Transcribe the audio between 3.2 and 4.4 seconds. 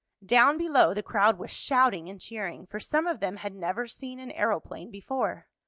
had never seen an